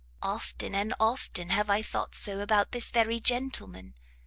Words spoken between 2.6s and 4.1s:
this very gentleman!